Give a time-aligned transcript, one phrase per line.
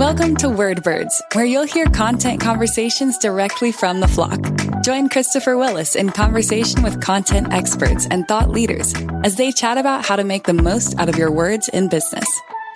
[0.00, 4.40] Welcome to Wordbirds, where you'll hear content conversations directly from the flock.
[4.82, 8.94] Join Christopher Willis in conversation with content experts and thought leaders
[9.24, 12.24] as they chat about how to make the most out of your words in business.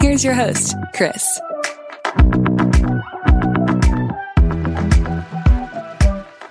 [0.00, 1.40] Here's your host, Chris.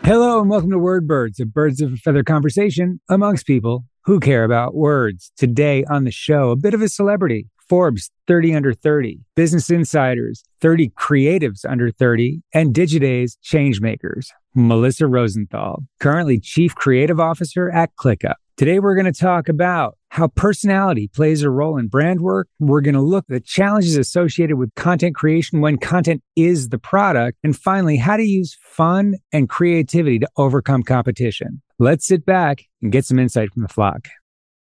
[0.04, 4.44] Hello and welcome to Wordbirds, a birds of a feather conversation amongst people who care
[4.44, 5.32] about words.
[5.38, 7.48] Today on the show, a bit of a celebrity.
[7.74, 14.28] Forbes 30 under 30, Business Insiders 30 creatives under 30, and Digiday's changemakers.
[14.54, 18.36] Melissa Rosenthal, currently Chief Creative Officer at ClickUp.
[18.58, 22.48] Today, we're going to talk about how personality plays a role in brand work.
[22.60, 26.78] We're going to look at the challenges associated with content creation when content is the
[26.78, 27.40] product.
[27.44, 31.64] And finally, how to use fun and creativity to overcome competition.
[31.80, 34.10] Let's sit back and get some insight from the flock.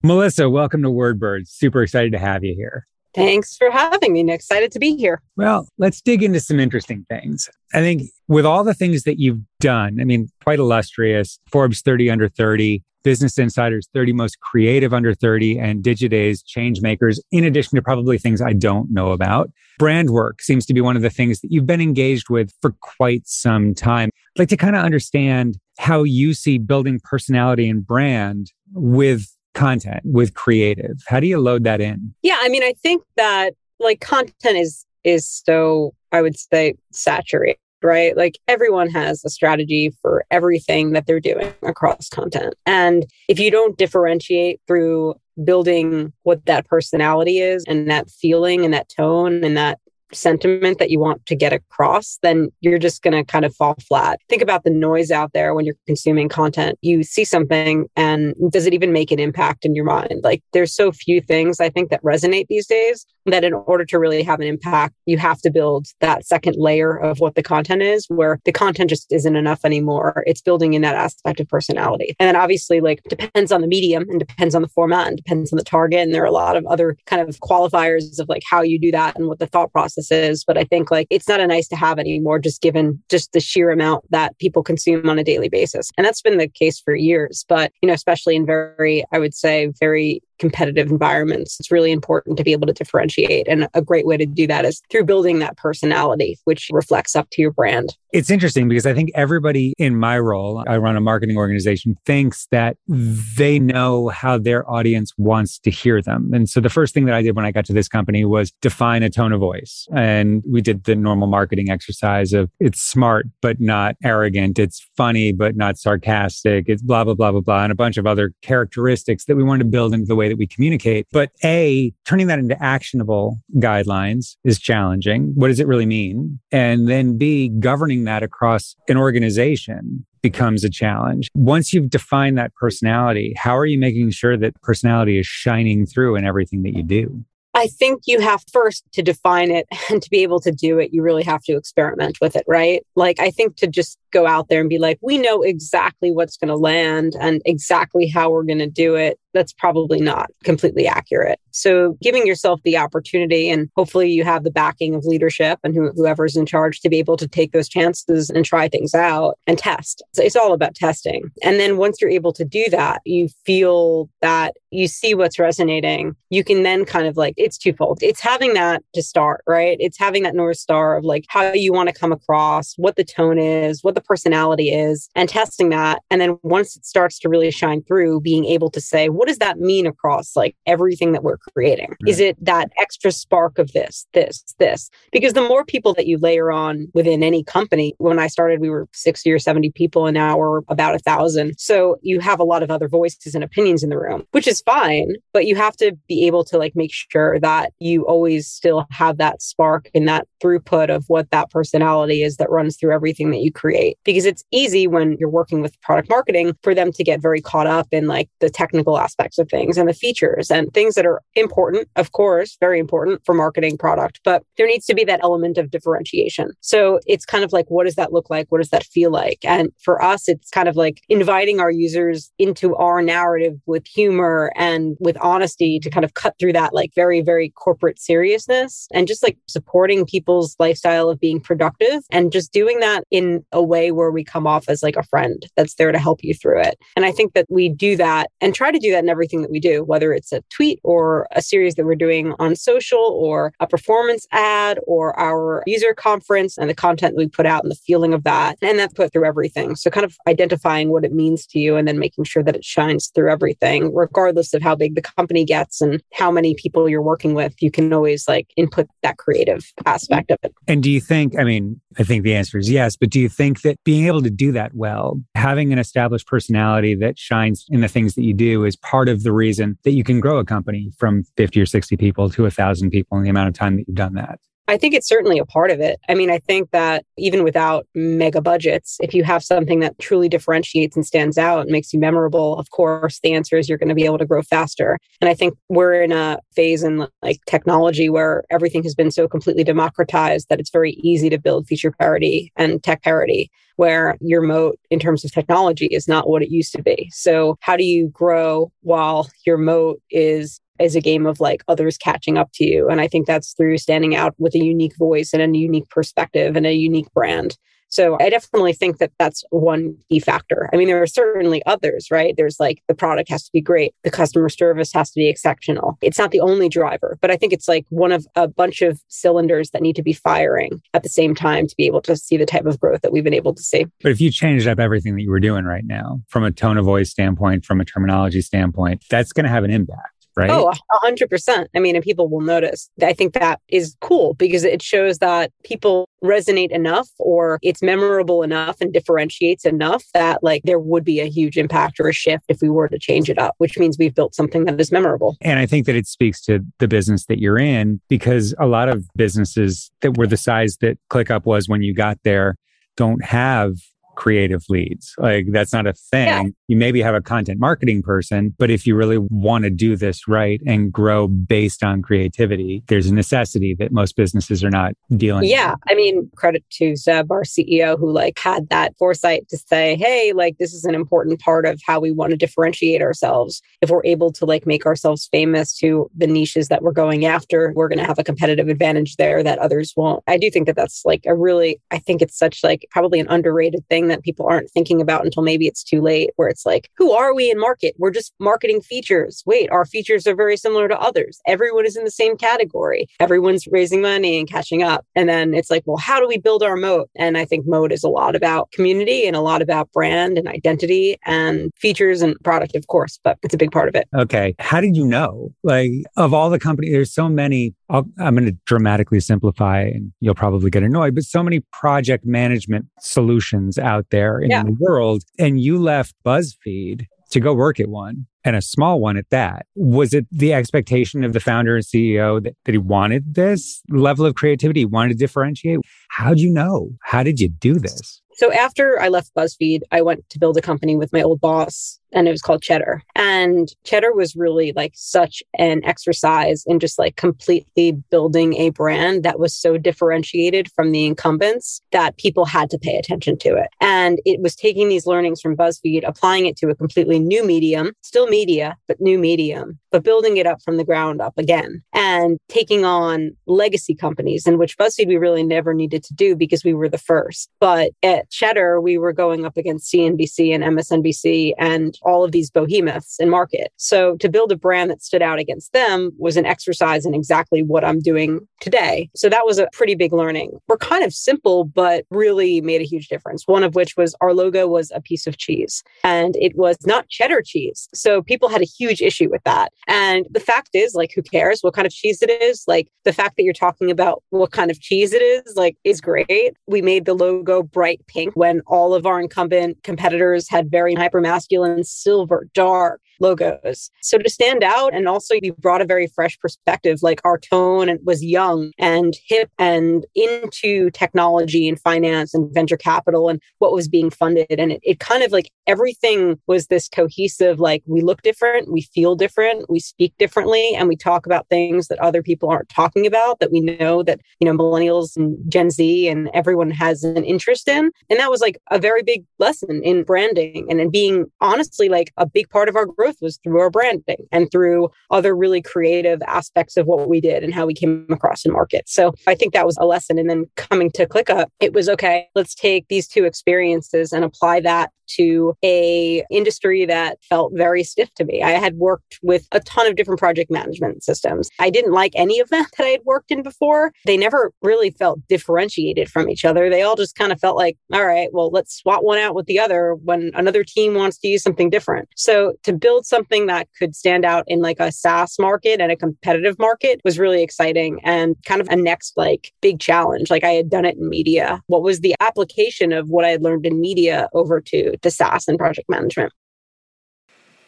[0.04, 1.48] Melissa, welcome to Wordbirds.
[1.48, 2.86] Super excited to have you here.
[3.14, 4.32] Thanks for having me.
[4.32, 5.20] Excited to be here.
[5.36, 7.48] Well, let's dig into some interesting things.
[7.74, 12.10] I think with all the things that you've done, I mean, quite illustrious, Forbes 30
[12.10, 17.76] under 30, Business Insider's 30 most creative under 30, and Digiday's change makers, in addition
[17.76, 19.50] to probably things I don't know about.
[19.78, 22.72] Brand work seems to be one of the things that you've been engaged with for
[22.80, 24.10] quite some time.
[24.14, 30.02] I'd like to kind of understand how you see building personality and brand with content
[30.04, 31.02] with creative?
[31.08, 32.14] How do you load that in?
[32.22, 37.58] Yeah, I mean, I think that like content is is so I would say saturated,
[37.82, 38.16] right?
[38.16, 42.54] Like everyone has a strategy for everything that they're doing across content.
[42.66, 48.74] And if you don't differentiate through building what that personality is and that feeling and
[48.74, 49.78] that tone and that
[50.14, 53.76] sentiment that you want to get across, then you're just going to kind of fall
[53.86, 54.20] flat.
[54.28, 56.78] Think about the noise out there when you're consuming content.
[56.82, 60.20] You see something and does it even make an impact in your mind?
[60.22, 63.98] Like there's so few things I think that resonate these days that in order to
[63.98, 67.82] really have an impact, you have to build that second layer of what the content
[67.82, 70.22] is, where the content just isn't enough anymore.
[70.26, 72.14] It's building in that aspect of personality.
[72.18, 75.52] And then obviously, like, depends on the medium and depends on the format and depends
[75.52, 76.00] on the target.
[76.00, 78.90] And there are a lot of other kind of qualifiers of like how you do
[78.92, 80.44] that and what the thought process is.
[80.44, 83.40] But I think like it's not a nice to have anymore, just given just the
[83.40, 85.90] sheer amount that people consume on a daily basis.
[85.96, 87.44] And that's been the case for years.
[87.48, 91.60] But, you know, especially in very, I would say, very competitive environments.
[91.60, 93.46] It's really important to be able to differentiate.
[93.46, 97.28] And a great way to do that is through building that personality, which reflects up
[97.30, 97.96] to your brand.
[98.12, 102.48] It's interesting because I think everybody in my role, I run a marketing organization, thinks
[102.50, 106.32] that they know how their audience wants to hear them.
[106.34, 108.50] And so the first thing that I did when I got to this company was
[108.60, 109.86] define a tone of voice.
[109.94, 114.58] And we did the normal marketing exercise of it's smart, but not arrogant.
[114.58, 116.64] It's funny, but not sarcastic.
[116.66, 119.64] It's blah, blah, blah, blah, blah, and a bunch of other characteristics that we wanted
[119.64, 121.06] to build into the way that we communicate.
[121.12, 125.32] But A, turning that into actionable guidelines is challenging.
[125.34, 126.40] What does it really mean?
[126.50, 131.28] And then B, governing that across an organization becomes a challenge.
[131.34, 136.16] Once you've defined that personality, how are you making sure that personality is shining through
[136.16, 137.24] in everything that you do?
[137.54, 140.90] I think you have first to define it and to be able to do it,
[140.92, 142.84] you really have to experiment with it, right?
[142.96, 146.36] Like, I think to just go out there and be like, we know exactly what's
[146.36, 150.86] going to land and exactly how we're going to do it that's probably not completely
[150.86, 151.38] accurate.
[151.50, 155.90] So giving yourself the opportunity and hopefully you have the backing of leadership and who,
[155.94, 159.58] whoever's in charge to be able to take those chances and try things out and
[159.58, 160.02] test.
[160.12, 161.30] So it's all about testing.
[161.42, 166.16] And then once you're able to do that, you feel that you see what's resonating.
[166.30, 167.98] You can then kind of like, it's twofold.
[168.02, 169.76] It's having that to start, right?
[169.80, 173.04] It's having that North Star of like how you want to come across, what the
[173.04, 176.02] tone is, what the personality is, and testing that.
[176.10, 179.38] And then once it starts to really shine through, being able to say, what does
[179.38, 181.88] that mean across like everything that we're creating?
[181.90, 182.08] Right.
[182.08, 184.90] Is it that extra spark of this, this, this?
[185.12, 188.70] Because the more people that you layer on within any company, when I started, we
[188.70, 191.54] were 60 or 70 people, and now we're about a thousand.
[191.58, 194.60] So you have a lot of other voices and opinions in the room, which is
[194.62, 198.86] fine, but you have to be able to like make sure that you always still
[198.90, 203.30] have that spark and that throughput of what that personality is that runs through everything
[203.30, 203.91] that you create.
[204.04, 207.66] Because it's easy when you're working with product marketing for them to get very caught
[207.66, 211.06] up in like the technical aspects aspects of things and the features and things that
[211.06, 215.20] are important, of course, very important for marketing product, but there needs to be that
[215.22, 216.50] element of differentiation.
[216.60, 218.46] So it's kind of like, what does that look like?
[218.50, 219.38] What does that feel like?
[219.44, 224.52] And for us, it's kind of like inviting our users into our narrative with humor
[224.56, 229.06] and with honesty to kind of cut through that like very, very corporate seriousness and
[229.06, 233.81] just like supporting people's lifestyle of being productive and just doing that in a way
[233.82, 236.60] way where we come off as like a friend that's there to help you through
[236.60, 236.78] it.
[236.96, 239.50] And I think that we do that and try to do that in everything that
[239.50, 243.52] we do, whether it's a tweet or a series that we're doing on social or
[243.60, 247.70] a performance ad or our user conference and the content that we put out and
[247.70, 248.56] the feeling of that.
[248.62, 249.76] And that put through everything.
[249.76, 252.64] So kind of identifying what it means to you and then making sure that it
[252.64, 257.02] shines through everything, regardless of how big the company gets and how many people you're
[257.02, 257.54] working with.
[257.60, 260.52] You can always like input that creative aspect of it.
[260.68, 263.28] And do you think, I mean, I think the answer is yes, but do you
[263.28, 267.80] think that being able to do that well, having an established personality that shines in
[267.80, 270.44] the things that you do is part of the reason that you can grow a
[270.44, 273.76] company from 50 or 60 people to a thousand people in the amount of time
[273.76, 274.38] that you've done that?
[274.72, 276.00] I think it's certainly a part of it.
[276.08, 280.30] I mean, I think that even without mega budgets, if you have something that truly
[280.30, 283.90] differentiates and stands out and makes you memorable, of course, the answer is you're going
[283.90, 284.98] to be able to grow faster.
[285.20, 289.28] And I think we're in a phase in like technology where everything has been so
[289.28, 294.40] completely democratized that it's very easy to build feature parity and tech parity where your
[294.40, 297.10] moat in terms of technology is not what it used to be.
[297.12, 301.96] So, how do you grow while your moat is is a game of like others
[301.96, 302.88] catching up to you.
[302.88, 306.56] And I think that's through standing out with a unique voice and a unique perspective
[306.56, 307.56] and a unique brand.
[307.92, 310.70] So I definitely think that that's one key factor.
[310.72, 312.34] I mean, there are certainly others, right?
[312.38, 315.98] There's like the product has to be great, the customer service has to be exceptional.
[316.00, 318.98] It's not the only driver, but I think it's like one of a bunch of
[319.08, 322.38] cylinders that need to be firing at the same time to be able to see
[322.38, 323.84] the type of growth that we've been able to see.
[324.02, 326.78] But if you changed up everything that you were doing right now from a tone
[326.78, 330.50] of voice standpoint, from a terminology standpoint, that's going to have an impact Oh, right?
[330.50, 330.72] Oh,
[331.04, 331.66] 100%.
[331.74, 332.90] I mean, and people will notice.
[333.02, 338.42] I think that is cool because it shows that people resonate enough or it's memorable
[338.42, 342.44] enough and differentiates enough that like there would be a huge impact or a shift
[342.48, 345.36] if we were to change it up, which means we've built something that is memorable.
[345.40, 348.88] And I think that it speaks to the business that you're in because a lot
[348.88, 352.56] of businesses that were the size that ClickUp was when you got there
[352.96, 353.74] don't have
[354.14, 355.14] creative leads.
[355.18, 356.26] Like that's not a thing.
[356.26, 356.42] Yeah.
[356.68, 360.28] You maybe have a content marketing person, but if you really want to do this
[360.28, 365.44] right and grow based on creativity, there's a necessity that most businesses are not dealing
[365.44, 365.72] Yeah.
[365.72, 365.80] With.
[365.90, 370.32] I mean, credit to Zeb, our CEO, who like had that foresight to say, hey,
[370.34, 373.62] like this is an important part of how we want to differentiate ourselves.
[373.80, 377.72] If we're able to like make ourselves famous to the niches that we're going after,
[377.74, 380.22] we're going to have a competitive advantage there that others won't.
[380.26, 383.26] I do think that that's like a really, I think it's such like probably an
[383.28, 386.66] underrated thing thing that people aren't thinking about until maybe it's too late, where it's
[386.66, 387.94] like, who are we in market?
[387.98, 389.42] We're just marketing features.
[389.46, 391.40] Wait, our features are very similar to others.
[391.46, 393.06] Everyone is in the same category.
[393.20, 395.06] Everyone's raising money and catching up.
[395.14, 397.08] And then it's like, well, how do we build our moat?
[397.16, 400.48] And I think moat is a lot about community and a lot about brand and
[400.48, 404.08] identity and features and product, of course, but it's a big part of it.
[404.16, 404.54] Okay.
[404.58, 405.52] How did you know?
[405.62, 410.12] Like, of all the companies, there's so many i am going to dramatically simplify and
[410.20, 414.62] you'll probably get annoyed, but so many project management solutions out there in yeah.
[414.62, 415.22] the world.
[415.38, 419.66] And you left BuzzFeed to go work at one and a small one at that.
[419.74, 424.26] Was it the expectation of the founder and CEO that, that he wanted this level
[424.26, 425.80] of creativity, he wanted to differentiate?
[426.08, 426.90] How'd you know?
[427.02, 428.20] How did you do this?
[428.34, 431.98] So after I left BuzzFeed, I went to build a company with my old boss
[432.12, 433.02] and it was called Cheddar.
[433.14, 439.22] And Cheddar was really like such an exercise in just like completely building a brand
[439.22, 443.68] that was so differentiated from the incumbents that people had to pay attention to it.
[443.80, 447.92] And it was taking these learnings from BuzzFeed, applying it to a completely new medium,
[448.02, 452.38] still media, but new medium, but building it up from the ground up again and
[452.48, 456.74] taking on legacy companies in which BuzzFeed we really never needed to do because we
[456.74, 457.50] were the first.
[457.60, 462.50] But at Cheddar, we were going up against CNBC and MSNBC and all of these
[462.50, 463.72] behemoths in market.
[463.76, 467.62] So to build a brand that stood out against them was an exercise in exactly
[467.62, 469.10] what I'm doing today.
[469.14, 470.58] So that was a pretty big learning.
[470.68, 473.46] We're kind of simple, but really made a huge difference.
[473.46, 477.08] One of which was our logo was a piece of cheese and it was not
[477.08, 477.88] cheddar cheese.
[477.94, 479.72] So people had a huge issue with that.
[479.88, 482.64] And the fact is, like, who cares what kind of cheese it is?
[482.66, 486.00] Like, the fact that you're talking about what kind of cheese it is, like, is
[486.00, 486.56] great.
[486.66, 491.20] We made the logo bright pink when all of our incumbent competitors had very hyper
[491.20, 493.90] masculine silver, dark logos.
[494.02, 497.98] So to stand out and also we brought a very fresh perspective, like our tone
[498.04, 503.88] was young and hip and into technology and finance and venture capital and what was
[503.88, 504.46] being funded.
[504.50, 508.82] And it, it kind of like everything was this cohesive, like we look different, we
[508.82, 513.06] feel different, we speak differently, and we talk about things that other people aren't talking
[513.06, 517.24] about that we know that, you know, millennials and Gen Z and everyone has an
[517.24, 517.90] interest in.
[518.10, 522.12] And that was like a very big lesson in branding and in being honestly like
[522.16, 526.20] a big part of our growth was through our branding and through other really creative
[526.26, 528.88] aspects of what we did and how we came across in market.
[528.88, 530.18] So I think that was a lesson.
[530.18, 534.60] And then coming to ClickUp, it was okay, let's take these two experiences and apply
[534.60, 538.42] that to a industry that felt very stiff to me.
[538.42, 541.50] I had worked with a ton of different project management systems.
[541.58, 543.92] I didn't like any of them that I had worked in before.
[544.06, 546.70] They never really felt differentiated from each other.
[546.70, 549.46] They all just kind of felt like, all right, well, let's swap one out with
[549.46, 552.08] the other when another team wants to use something different.
[552.16, 555.96] So to build something that could stand out in like a SaaS market and a
[555.96, 560.30] competitive market was really exciting and kind of a next like big challenge.
[560.30, 561.62] Like I had done it in media.
[561.68, 565.48] What was the application of what I had learned in media over to to SaaS
[565.48, 566.32] and project management.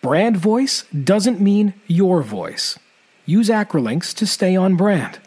[0.03, 2.79] Brand voice doesn't mean your voice.
[3.25, 5.19] Use Acrolinx to stay on brand.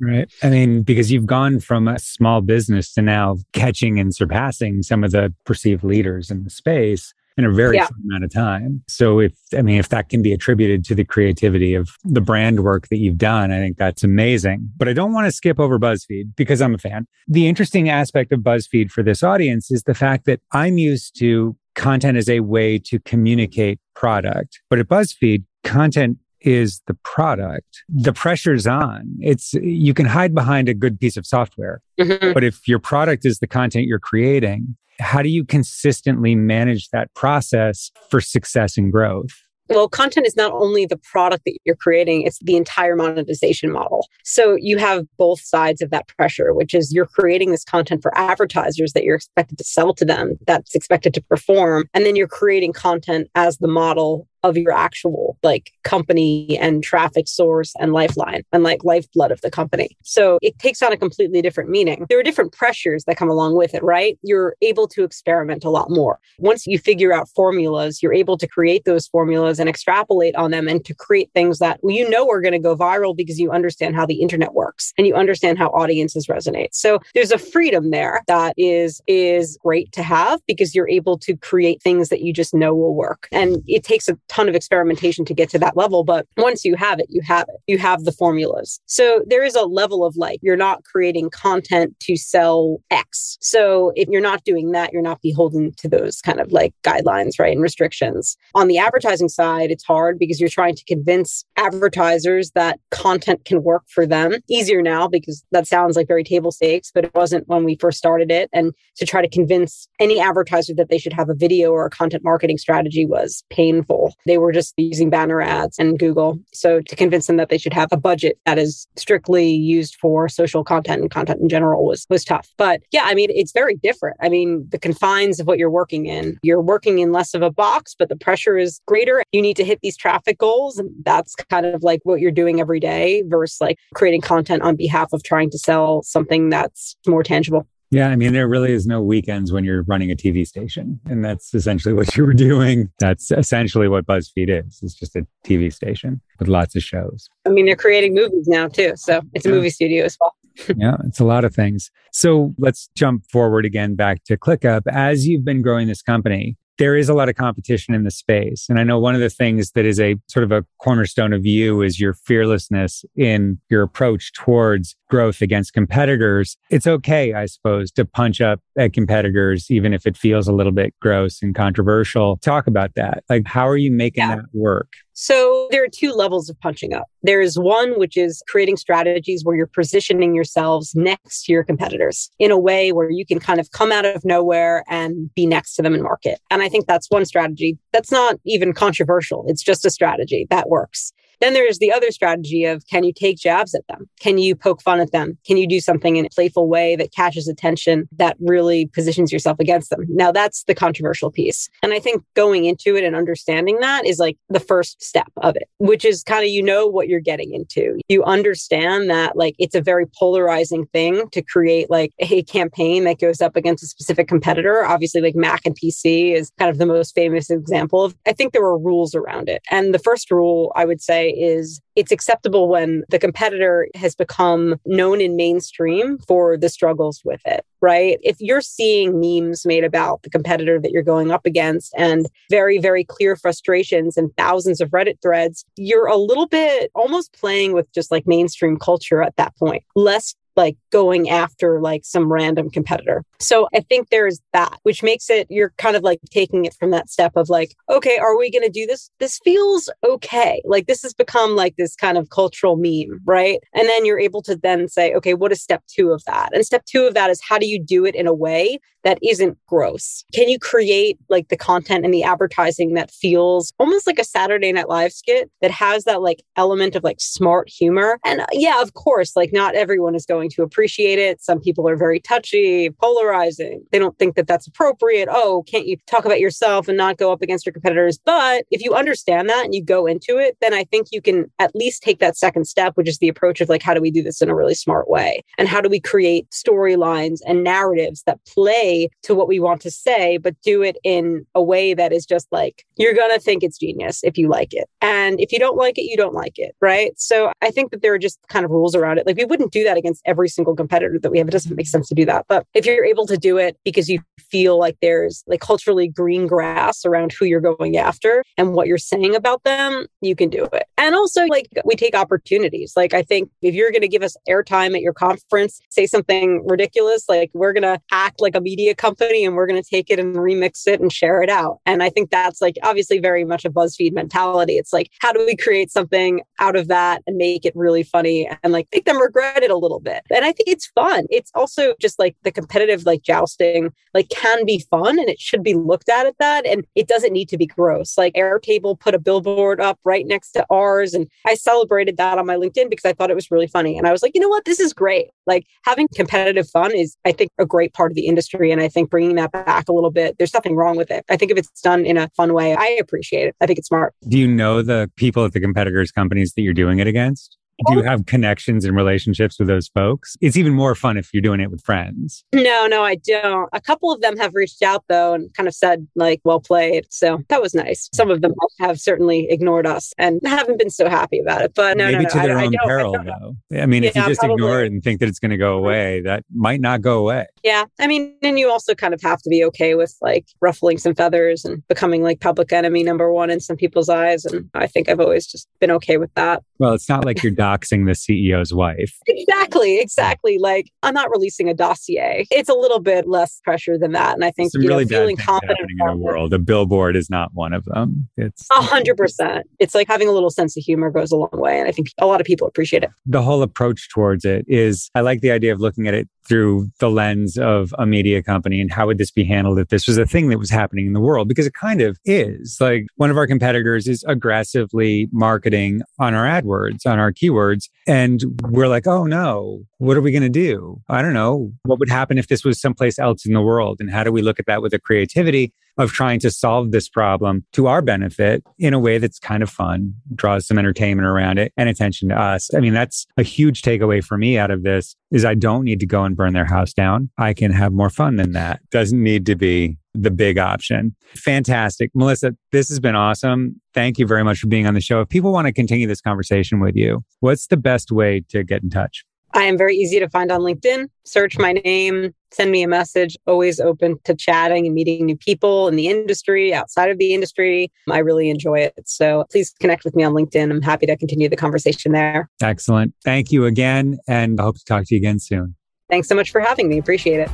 [0.00, 0.30] Right.
[0.42, 5.02] I mean, because you've gone from a small business to now catching and surpassing some
[5.02, 7.84] of the perceived leaders in the space in a very yeah.
[7.84, 8.82] short amount of time.
[8.88, 12.60] So if I mean if that can be attributed to the creativity of the brand
[12.60, 14.68] work that you've done, I think that's amazing.
[14.76, 17.06] But I don't want to skip over BuzzFeed because I'm a fan.
[17.28, 21.56] The interesting aspect of BuzzFeed for this audience is the fact that I'm used to
[21.76, 24.60] content as a way to communicate product.
[24.68, 27.82] But at BuzzFeed, content is the product.
[27.88, 29.16] The pressure's on.
[29.20, 31.82] It's you can hide behind a good piece of software.
[32.00, 32.32] Mm-hmm.
[32.32, 37.12] But if your product is the content you're creating, how do you consistently manage that
[37.14, 39.30] process for success and growth?
[39.70, 44.06] Well, content is not only the product that you're creating, it's the entire monetization model.
[44.24, 48.16] So you have both sides of that pressure, which is you're creating this content for
[48.16, 51.84] advertisers that you're expected to sell to them, that's expected to perform.
[51.92, 57.28] And then you're creating content as the model of your actual like company and traffic
[57.28, 59.96] source and lifeline and like lifeblood of the company.
[60.02, 62.06] So it takes on a completely different meaning.
[62.08, 64.18] There are different pressures that come along with it, right?
[64.22, 66.18] You're able to experiment a lot more.
[66.38, 70.68] Once you figure out formulas, you're able to create those formulas and extrapolate on them
[70.68, 73.96] and to create things that you know are going to go viral because you understand
[73.96, 76.68] how the internet works and you understand how audiences resonate.
[76.72, 81.36] So there's a freedom there that is is great to have because you're able to
[81.36, 83.28] create things that you just know will work.
[83.32, 86.04] And it takes a ton of experimentation to get to that level.
[86.04, 87.60] But once you have it, you have it.
[87.66, 88.80] You have the formulas.
[88.86, 93.38] So there is a level of like, you're not creating content to sell X.
[93.40, 97.38] So if you're not doing that, you're not beholden to those kind of like guidelines,
[97.38, 97.52] right?
[97.52, 98.36] And restrictions.
[98.54, 103.62] On the advertising side, it's hard because you're trying to convince advertisers that content can
[103.62, 104.34] work for them.
[104.48, 107.98] Easier now because that sounds like very table stakes, but it wasn't when we first
[107.98, 108.48] started it.
[108.52, 111.90] And to try to convince any advertiser that they should have a video or a
[111.90, 114.14] content marketing strategy was painful.
[114.26, 116.38] They were just using banner ads and Google.
[116.52, 120.28] So to convince them that they should have a budget that is strictly used for
[120.28, 122.48] social content and content in general was was tough.
[122.56, 124.16] But yeah, I mean, it's very different.
[124.20, 127.50] I mean, the confines of what you're working in, you're working in less of a
[127.50, 129.22] box, but the pressure is greater.
[129.32, 130.78] You need to hit these traffic goals.
[130.78, 134.76] And that's kind of like what you're doing every day versus like creating content on
[134.76, 137.66] behalf of trying to sell something that's more tangible.
[137.90, 141.00] Yeah, I mean, there really is no weekends when you're running a TV station.
[141.06, 142.90] And that's essentially what you were doing.
[142.98, 144.80] That's essentially what BuzzFeed is.
[144.82, 147.28] It's just a TV station with lots of shows.
[147.46, 148.92] I mean, they're creating movies now too.
[148.96, 150.34] So it's a movie studio as well.
[150.76, 151.90] yeah, it's a lot of things.
[152.12, 154.82] So let's jump forward again back to ClickUp.
[154.90, 158.66] As you've been growing this company, there is a lot of competition in the space.
[158.68, 161.44] And I know one of the things that is a sort of a cornerstone of
[161.44, 166.56] you is your fearlessness in your approach towards growth against competitors.
[166.70, 170.72] It's okay, I suppose, to punch up at competitors, even if it feels a little
[170.72, 172.36] bit gross and controversial.
[172.38, 173.24] Talk about that.
[173.28, 174.36] Like, how are you making yeah.
[174.36, 174.92] that work?
[175.20, 177.08] So there are two levels of punching up.
[177.24, 182.30] There is one, which is creating strategies where you're positioning yourselves next to your competitors
[182.38, 185.74] in a way where you can kind of come out of nowhere and be next
[185.74, 186.38] to them in market.
[186.52, 189.44] And I think that's one strategy that's not even controversial.
[189.48, 191.12] It's just a strategy that works.
[191.40, 194.08] Then there's the other strategy of can you take jabs at them?
[194.20, 195.38] Can you poke fun at them?
[195.46, 199.58] Can you do something in a playful way that catches attention that really positions yourself
[199.60, 200.04] against them?
[200.08, 201.68] Now that's the controversial piece.
[201.82, 205.56] And I think going into it and understanding that is like the first step of
[205.56, 207.98] it, which is kind of you know what you're getting into.
[208.08, 213.20] You understand that like it's a very polarizing thing to create like a campaign that
[213.20, 214.84] goes up against a specific competitor.
[214.84, 218.52] Obviously, like Mac and PC is kind of the most famous example of I think
[218.52, 219.62] there were rules around it.
[219.70, 224.76] And the first rule I would say is it's acceptable when the competitor has become
[224.86, 228.18] known in mainstream for the struggles with it, right?
[228.22, 232.78] If you're seeing memes made about the competitor that you're going up against and very,
[232.78, 237.92] very clear frustrations and thousands of Reddit threads, you're a little bit almost playing with
[237.92, 239.82] just like mainstream culture at that point.
[239.96, 243.22] Less like going after like some random competitor.
[243.38, 246.90] So I think there's that, which makes it, you're kind of like taking it from
[246.90, 249.08] that step of like, okay, are we going to do this?
[249.20, 250.60] This feels okay.
[250.64, 253.60] Like this has become like this kind of cultural meme, right?
[253.72, 256.50] And then you're able to then say, okay, what is step two of that?
[256.52, 259.18] And step two of that is how do you do it in a way that
[259.22, 260.24] isn't gross?
[260.34, 264.72] Can you create like the content and the advertising that feels almost like a Saturday
[264.72, 268.18] Night Live skit that has that like element of like smart humor?
[268.24, 271.42] And yeah, of course, like not everyone is going to appreciate it.
[271.42, 273.84] Some people are very touchy, polarizing.
[273.90, 275.28] They don't think that that's appropriate.
[275.30, 278.18] Oh, can't you talk about yourself and not go up against your competitors?
[278.24, 281.50] But if you understand that and you go into it, then I think you can
[281.58, 284.10] at least take that second step, which is the approach of like, how do we
[284.10, 285.42] do this in a really smart way?
[285.56, 289.90] And how do we create storylines and narratives that play to what we want to
[289.90, 293.62] say, but do it in a way that is just like, you're going to think
[293.62, 294.88] it's genius if you like it.
[295.00, 296.76] And if you don't like it, you don't like it.
[296.80, 297.18] Right.
[297.18, 299.26] So I think that there are just kind of rules around it.
[299.26, 301.48] Like we wouldn't do that against every single competitor that we have.
[301.48, 302.44] It doesn't make sense to do that.
[302.48, 306.46] But if you're able to do it because you feel like there's like culturally green
[306.46, 310.68] grass around who you're going after and what you're saying about them, you can do
[310.72, 310.84] it.
[310.96, 312.92] And also, like, we take opportunities.
[312.94, 316.64] Like, I think if you're going to give us airtime at your conference, say something
[316.66, 320.10] ridiculous, like, we're going to act like a media company and we're going to take
[320.10, 321.78] it and remix it and share it out.
[321.86, 324.74] And I think that's like obviously very much a BuzzFeed mentality.
[324.74, 328.48] It's like, how do we create something out of that and make it really funny
[328.62, 330.22] and like make them regret it a little bit?
[330.30, 331.26] And I think it's fun.
[331.30, 335.62] It's also just like the competitive, like jousting, like can be fun and it should
[335.62, 336.66] be looked at at that.
[336.66, 338.16] And it doesn't need to be gross.
[338.18, 341.14] Like Airtable put a billboard up right next to ours.
[341.14, 343.96] And I celebrated that on my LinkedIn because I thought it was really funny.
[343.96, 344.64] And I was like, you know what?
[344.64, 345.28] This is great.
[345.46, 348.70] Like having competitive fun is, I think, a great part of the industry.
[348.70, 351.24] And I think bringing that back a little bit, there's nothing wrong with it.
[351.28, 353.56] I think if it's done in a fun way, I appreciate it.
[353.60, 354.14] I think it's smart.
[354.28, 357.56] Do you know the people at the competitors' companies that you're doing it against?
[357.86, 358.04] Do you oh.
[358.04, 360.36] have connections and relationships with those folks?
[360.40, 362.44] It's even more fun if you're doing it with friends.
[362.52, 363.68] No, no, I don't.
[363.72, 367.06] A couple of them have reached out though and kind of said, like, well played.
[367.10, 368.08] So that was nice.
[368.14, 371.72] Some of them have certainly ignored us and haven't been so happy about it.
[371.74, 373.56] But no, maybe no, to their I, own I peril, though.
[373.80, 374.54] I mean, yeah, if you just probably.
[374.54, 375.84] ignore it and think that it's going to go mm-hmm.
[375.84, 377.46] away, that might not go away.
[377.62, 377.84] Yeah.
[378.00, 381.14] I mean, and you also kind of have to be okay with like ruffling some
[381.14, 384.44] feathers and becoming like public enemy number one in some people's eyes.
[384.44, 386.62] And I think I've always just been okay with that.
[386.78, 389.16] Well, it's not like you're doxing the CEO's wife.
[389.26, 390.58] Exactly, exactly.
[390.58, 392.46] Like I'm not releasing a dossier.
[392.50, 394.34] It's a little bit less pressure than that.
[394.34, 396.52] And I think Some you really know, feeling confident in the world.
[396.52, 398.28] A billboard is not one of them.
[398.36, 399.66] It's a hundred percent.
[399.78, 401.78] It's like having a little sense of humor goes a long way.
[401.78, 403.10] And I think a lot of people appreciate it.
[403.26, 406.88] The whole approach towards it is I like the idea of looking at it through
[406.98, 410.18] the lens of a media company and how would this be handled if this was
[410.18, 411.48] a thing that was happening in the world?
[411.48, 412.78] Because it kind of is.
[412.80, 417.88] Like one of our competitors is aggressively marketing on our AdWords, on our keywords.
[418.06, 421.00] And we're like, oh no, what are we going to do?
[421.08, 421.72] I don't know.
[421.84, 423.98] What would happen if this was someplace else in the world?
[424.00, 427.08] And how do we look at that with a creativity of trying to solve this
[427.08, 431.58] problem to our benefit in a way that's kind of fun, draws some entertainment around
[431.58, 432.72] it and attention to us.
[432.74, 436.00] I mean, that's a huge takeaway for me out of this is I don't need
[436.00, 437.30] to go and burn their house down.
[437.36, 438.80] I can have more fun than that.
[438.90, 441.14] Doesn't need to be the big option.
[441.34, 442.10] Fantastic.
[442.14, 443.80] Melissa, this has been awesome.
[443.94, 445.20] Thank you very much for being on the show.
[445.20, 448.82] If people want to continue this conversation with you, what's the best way to get
[448.82, 449.24] in touch?
[449.54, 451.06] I am very easy to find on LinkedIn.
[451.24, 453.36] Search my name, send me a message.
[453.46, 457.90] Always open to chatting and meeting new people in the industry, outside of the industry.
[458.10, 458.94] I really enjoy it.
[459.06, 460.70] So please connect with me on LinkedIn.
[460.70, 462.48] I'm happy to continue the conversation there.
[462.62, 463.14] Excellent.
[463.24, 464.18] Thank you again.
[464.28, 465.74] And I hope to talk to you again soon.
[466.10, 466.98] Thanks so much for having me.
[466.98, 467.50] Appreciate it.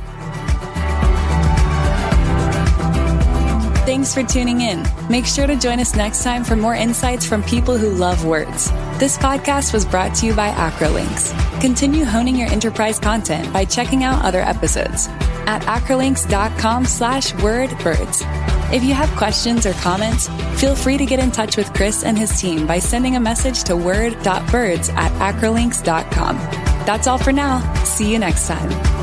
[3.85, 4.83] Thanks for tuning in.
[5.11, 8.71] Make sure to join us next time for more insights from people who love words.
[8.97, 11.61] This podcast was brought to you by Acrolinx.
[11.61, 15.07] Continue honing your enterprise content by checking out other episodes
[15.45, 18.23] at acrolinx.com slash wordbirds.
[18.73, 22.17] If you have questions or comments, feel free to get in touch with Chris and
[22.17, 26.37] his team by sending a message to word.birds at acrolinx.com.
[26.87, 27.61] That's all for now.
[27.83, 28.94] See you next time.